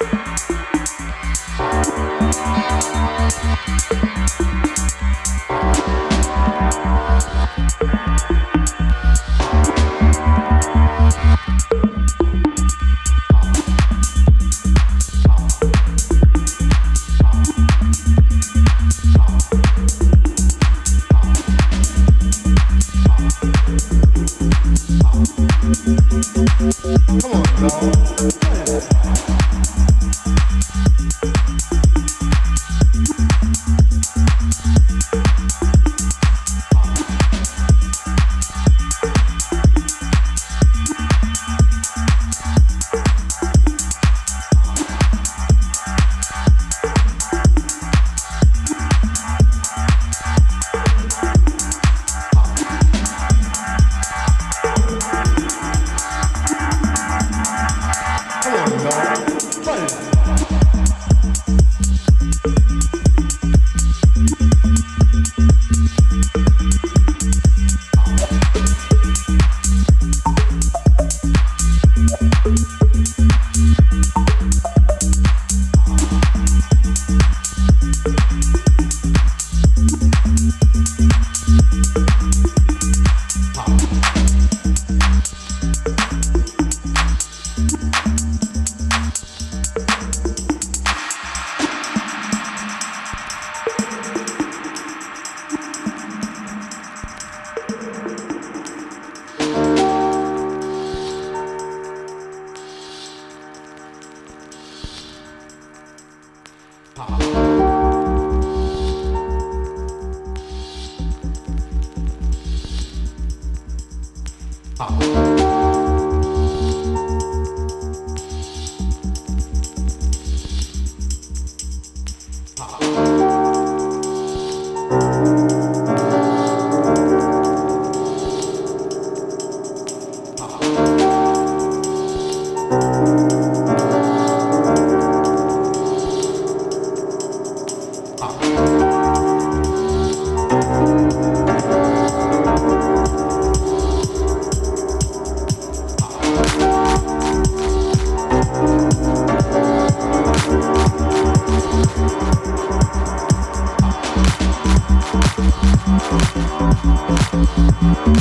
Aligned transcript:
Thank 0.00 0.17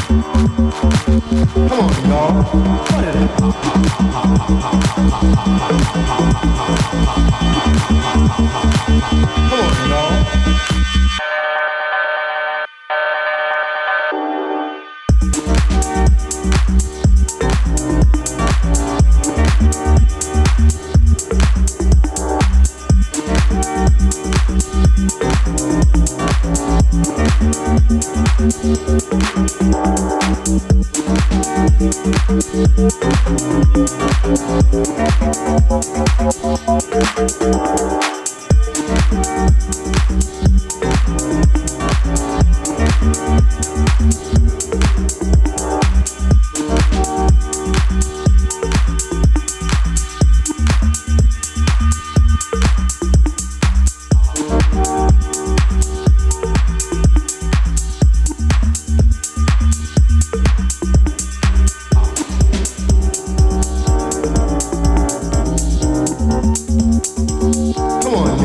Come 0.07 0.19
on, 1.81 2.09
y'all. 2.09 2.67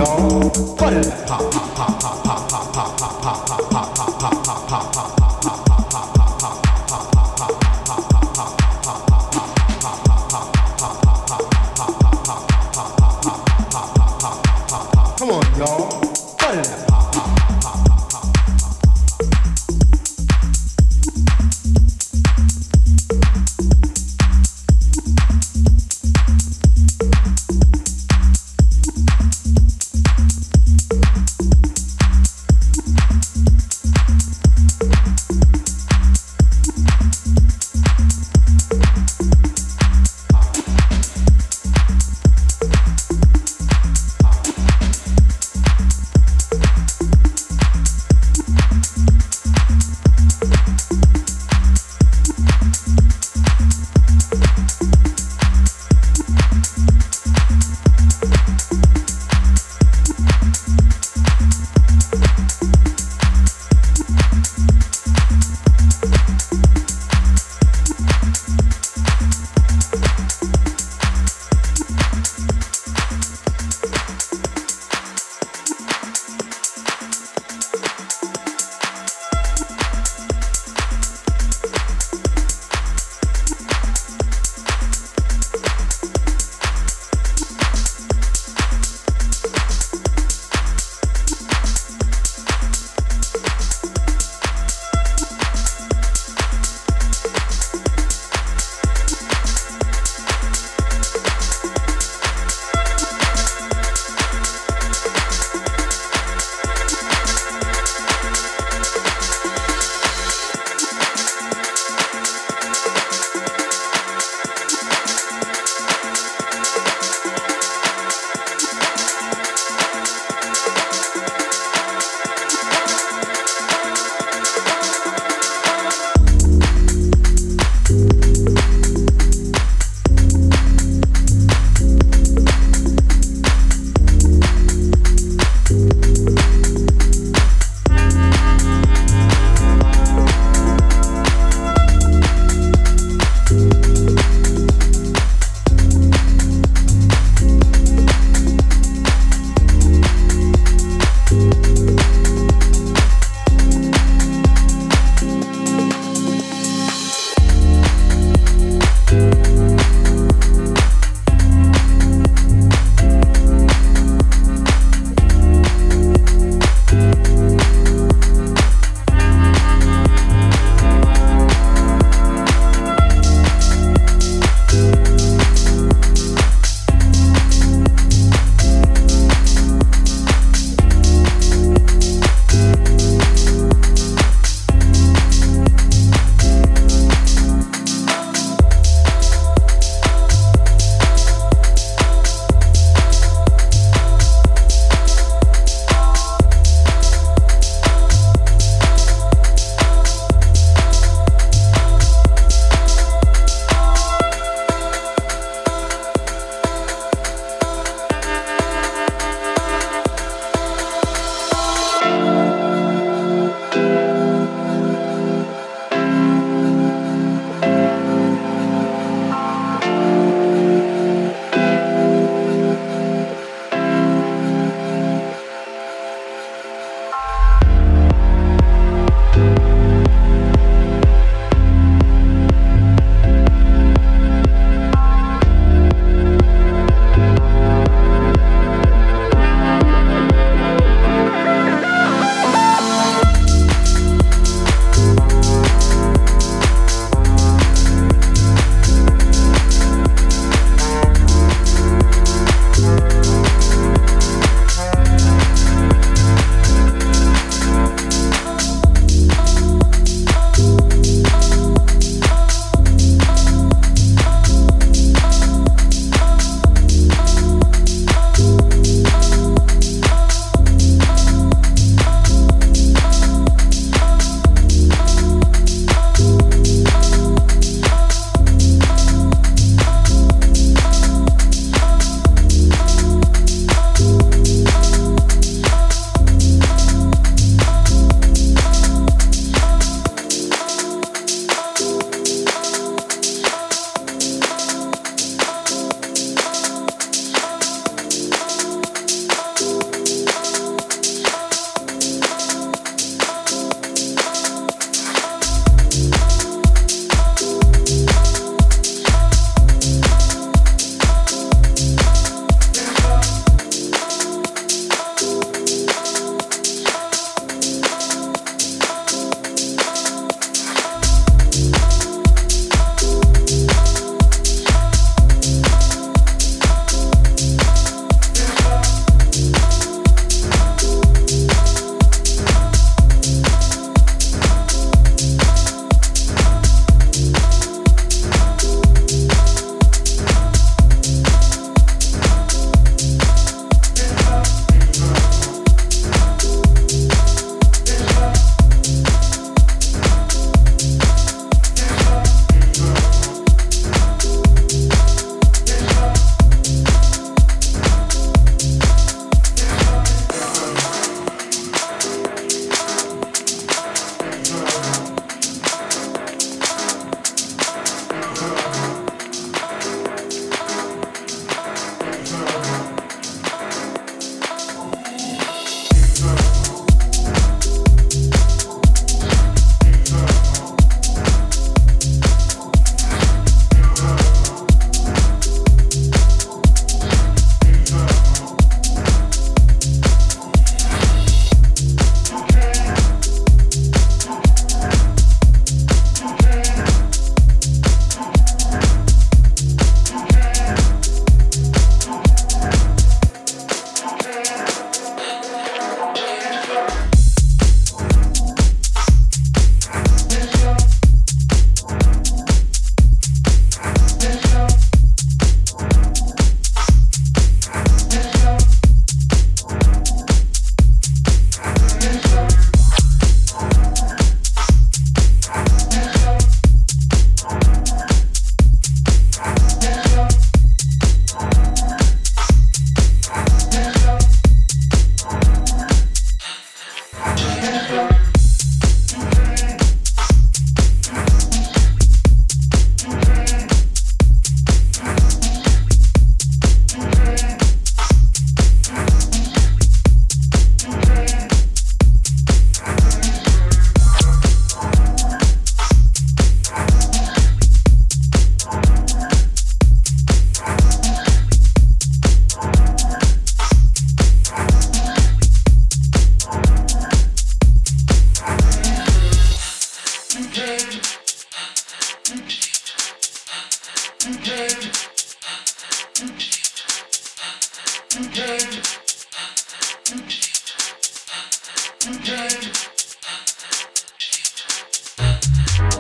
gone. 0.05 1.01
Ha 1.29 1.37
ha 1.37 1.63
ha 1.77 1.87
ha 2.03 2.23
ha. 2.25 2.32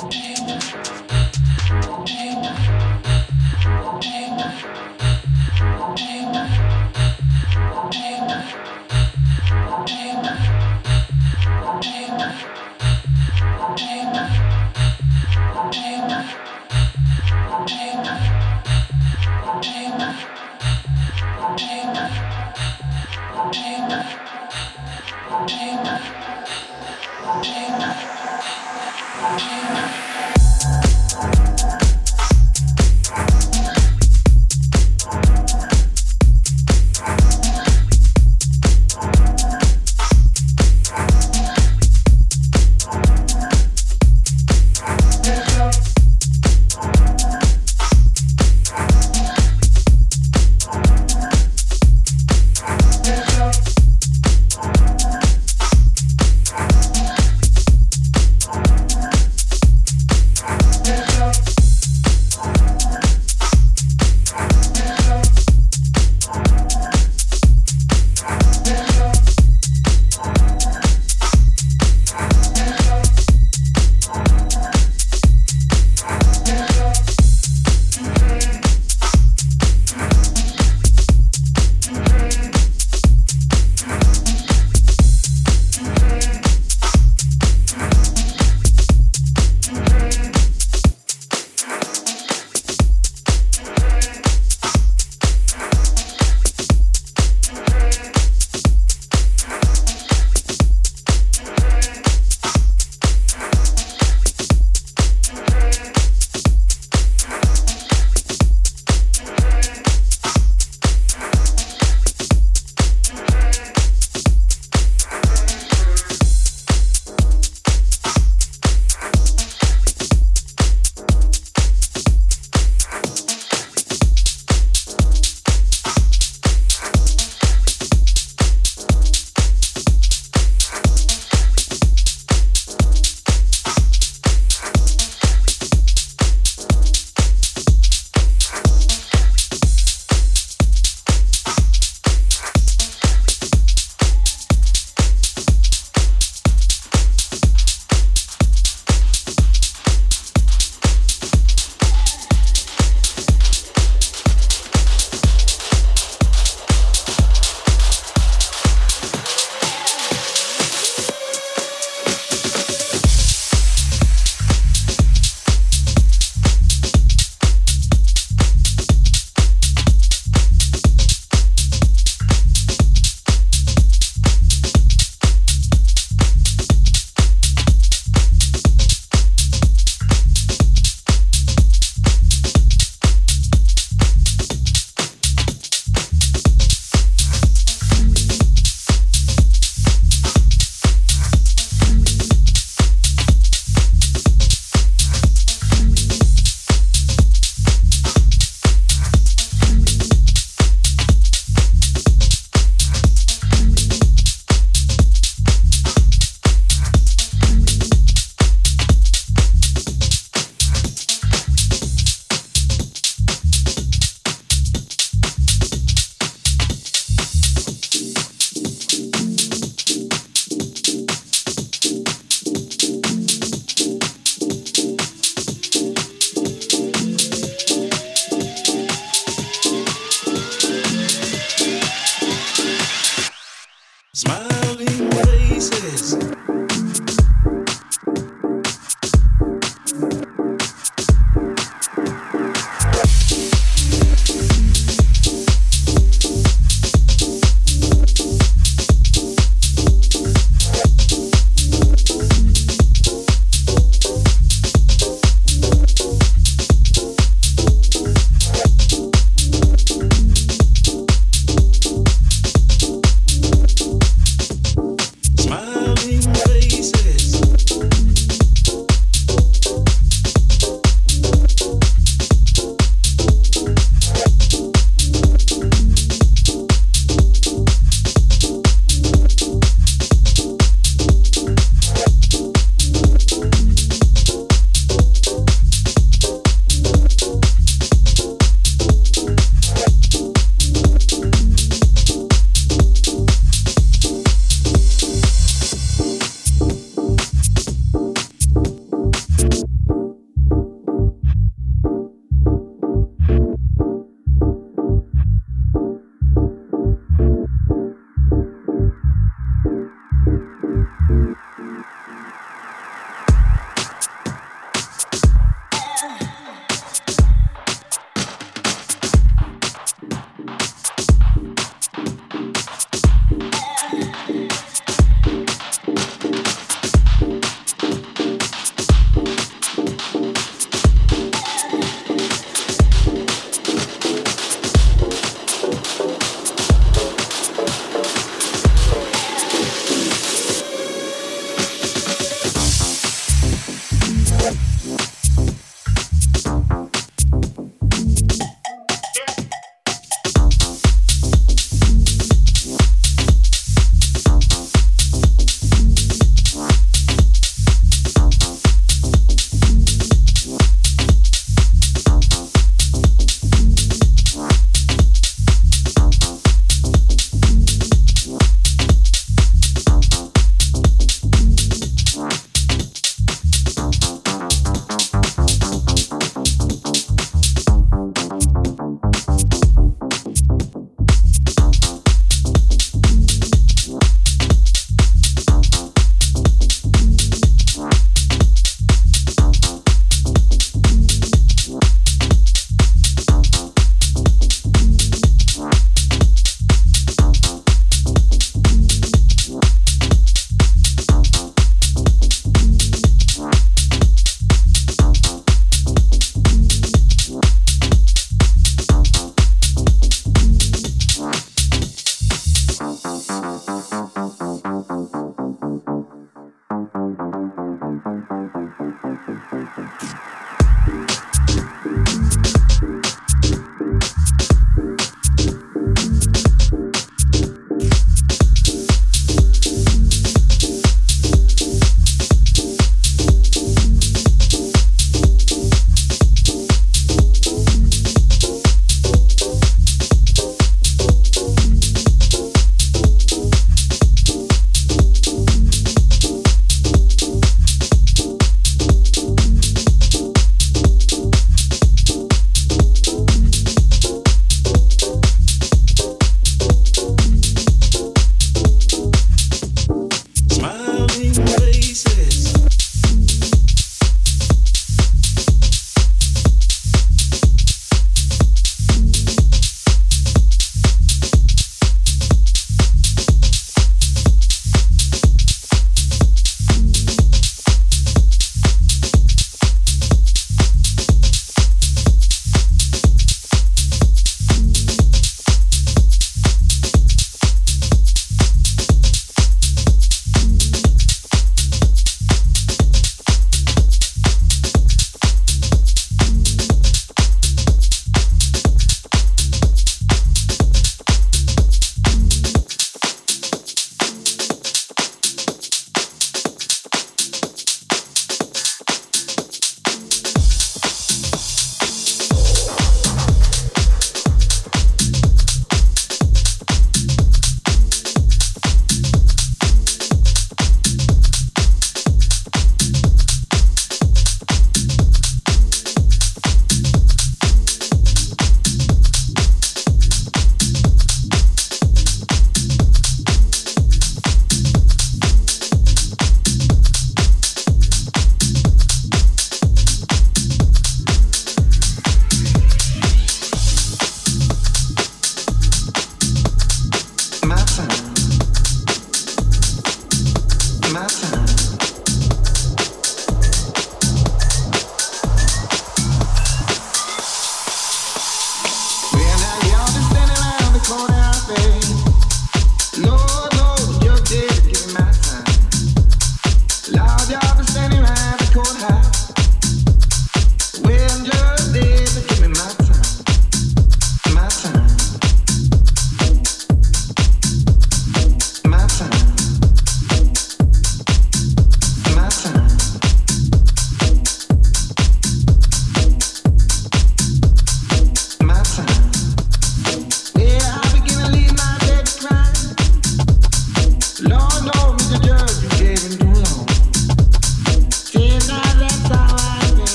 Thank 0.00 0.86
you. 0.86 0.97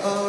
oh, 0.04 0.21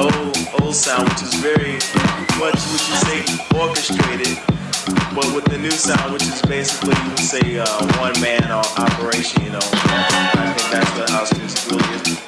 old 0.00 0.36
old 0.60 0.74
sound, 0.74 1.08
which 1.08 1.22
is 1.22 1.34
very 1.34 1.74
much 2.38 2.60
what 2.68 2.82
you 2.88 2.96
say 3.06 3.24
orchestrated. 3.58 4.36
but 5.14 5.24
with 5.34 5.44
the 5.46 5.58
new 5.58 5.70
sound, 5.70 6.12
which 6.12 6.22
is 6.22 6.42
basically 6.42 6.94
you 7.02 7.10
would 7.10 7.18
say 7.18 7.58
uh, 7.58 7.66
one 7.98 8.18
man 8.20 8.50
operation, 8.52 9.42
you 9.44 9.50
know, 9.50 9.60
I 9.62 10.54
think 10.56 10.70
that's 10.70 10.98
what 10.98 11.10
house 11.10 11.36
music 11.38 11.70
really 11.70 11.94
is. 11.94 12.25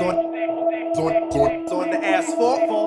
on, 0.00 0.14
on, 0.14 1.12
on, 1.32 1.66
on 1.72 1.90
the 1.90 2.04
asphalt. 2.04 2.85